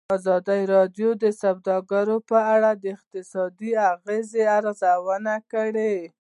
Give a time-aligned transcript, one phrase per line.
[0.17, 5.95] ازادي راډیو د سوداګري په اړه د اقتصادي اغېزو ارزونه کړې.